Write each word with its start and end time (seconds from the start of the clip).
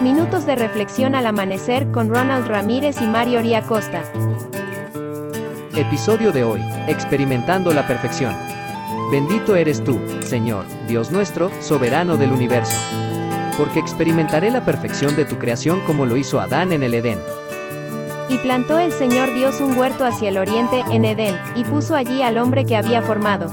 Minutos 0.00 0.46
de 0.46 0.56
reflexión 0.56 1.14
al 1.14 1.26
amanecer 1.26 1.90
con 1.92 2.08
Ronald 2.08 2.46
Ramírez 2.46 3.02
y 3.02 3.06
Mario 3.06 3.40
Oria 3.40 3.62
Costa. 3.62 4.02
Episodio 5.76 6.32
de 6.32 6.42
hoy, 6.42 6.60
experimentando 6.88 7.72
la 7.72 7.86
perfección. 7.86 8.34
Bendito 9.12 9.56
eres 9.56 9.84
tú, 9.84 10.00
Señor, 10.22 10.64
Dios 10.88 11.10
nuestro, 11.10 11.50
soberano 11.60 12.16
del 12.16 12.32
universo. 12.32 12.76
Porque 13.58 13.78
experimentaré 13.78 14.50
la 14.50 14.64
perfección 14.64 15.14
de 15.16 15.26
tu 15.26 15.38
creación 15.38 15.80
como 15.86 16.06
lo 16.06 16.16
hizo 16.16 16.40
Adán 16.40 16.72
en 16.72 16.82
el 16.82 16.94
Edén. 16.94 17.18
Y 18.28 18.38
plantó 18.38 18.78
el 18.78 18.92
Señor 18.92 19.34
Dios 19.34 19.60
un 19.60 19.76
huerto 19.76 20.04
hacia 20.04 20.30
el 20.30 20.38
oriente, 20.38 20.82
en 20.90 21.04
Edén, 21.04 21.36
y 21.56 21.64
puso 21.64 21.94
allí 21.94 22.22
al 22.22 22.38
hombre 22.38 22.64
que 22.64 22.76
había 22.76 23.02
formado. 23.02 23.52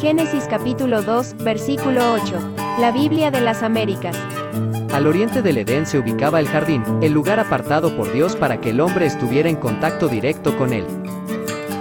Génesis 0.00 0.44
capítulo 0.48 1.02
2, 1.02 1.36
versículo 1.44 2.12
8. 2.12 2.65
La 2.78 2.92
Biblia 2.92 3.30
de 3.30 3.40
las 3.40 3.62
Américas. 3.62 4.14
Al 4.92 5.06
oriente 5.06 5.40
del 5.40 5.56
Edén 5.56 5.86
se 5.86 5.98
ubicaba 5.98 6.40
el 6.40 6.46
jardín, 6.46 6.84
el 7.00 7.10
lugar 7.10 7.40
apartado 7.40 7.96
por 7.96 8.12
Dios 8.12 8.36
para 8.36 8.60
que 8.60 8.68
el 8.68 8.80
hombre 8.80 9.06
estuviera 9.06 9.48
en 9.48 9.56
contacto 9.56 10.08
directo 10.08 10.58
con 10.58 10.74
él. 10.74 10.84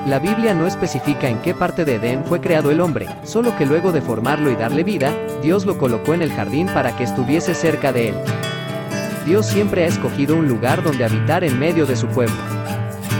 La 0.07 0.19
Biblia 0.19 0.53
no 0.53 0.65
especifica 0.65 1.27
en 1.27 1.39
qué 1.39 1.53
parte 1.53 1.83
de 1.83 1.95
Edén 1.95 2.23
fue 2.23 2.39
creado 2.39 2.71
el 2.71 2.79
hombre, 2.79 3.07
solo 3.25 3.57
que 3.57 3.65
luego 3.65 3.91
de 3.91 4.01
formarlo 4.01 4.49
y 4.49 4.55
darle 4.55 4.85
vida, 4.85 5.13
Dios 5.41 5.65
lo 5.65 5.77
colocó 5.77 6.13
en 6.13 6.21
el 6.21 6.31
jardín 6.31 6.67
para 6.67 6.95
que 6.95 7.03
estuviese 7.03 7.53
cerca 7.55 7.91
de 7.91 8.09
él. 8.09 8.15
Dios 9.25 9.47
siempre 9.47 9.83
ha 9.83 9.87
escogido 9.87 10.37
un 10.37 10.47
lugar 10.47 10.81
donde 10.81 11.03
habitar 11.03 11.43
en 11.43 11.59
medio 11.59 11.85
de 11.85 11.97
su 11.97 12.07
pueblo. 12.07 12.37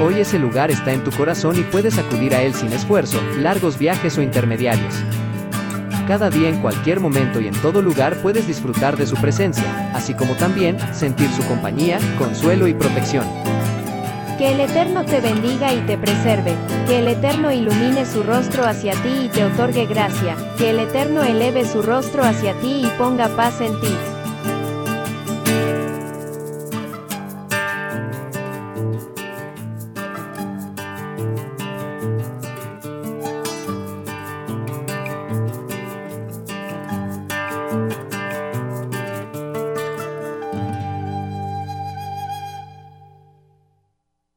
Hoy 0.01 0.21
ese 0.21 0.39
lugar 0.39 0.71
está 0.71 0.93
en 0.93 1.03
tu 1.03 1.11
corazón 1.11 1.59
y 1.59 1.63
puedes 1.63 1.97
acudir 1.97 2.35
a 2.35 2.41
él 2.41 2.53
sin 2.53 2.71
esfuerzo, 2.71 3.19
largos 3.41 3.77
viajes 3.77 4.17
o 4.17 4.21
intermediarios. 4.21 5.03
Cada 6.07 6.29
día 6.29 6.49
en 6.49 6.61
cualquier 6.61 6.99
momento 6.99 7.41
y 7.41 7.47
en 7.47 7.61
todo 7.61 7.81
lugar 7.81 8.17
puedes 8.21 8.45
disfrutar 8.45 8.95
de 8.95 9.07
su 9.07 9.15
presencia, 9.15 9.91
así 9.93 10.13
como 10.13 10.35
también 10.35 10.77
sentir 10.93 11.27
su 11.31 11.43
compañía, 11.47 11.97
consuelo 12.19 12.67
y 12.67 12.75
protección. 12.75 13.25
Que 14.37 14.51
el 14.51 14.59
Eterno 14.59 15.03
te 15.03 15.19
bendiga 15.19 15.73
y 15.73 15.79
te 15.81 15.97
preserve, 15.97 16.53
que 16.87 16.99
el 16.99 17.07
Eterno 17.07 17.51
ilumine 17.51 18.05
su 18.05 18.21
rostro 18.21 18.65
hacia 18.65 18.93
ti 19.01 19.25
y 19.25 19.29
te 19.29 19.45
otorgue 19.45 19.87
gracia, 19.87 20.35
que 20.59 20.69
el 20.69 20.79
Eterno 20.79 21.23
eleve 21.23 21.65
su 21.65 21.81
rostro 21.81 22.23
hacia 22.23 22.53
ti 22.59 22.83
y 22.85 22.97
ponga 22.99 23.27
paz 23.29 23.59
en 23.61 23.79
ti. 23.81 23.95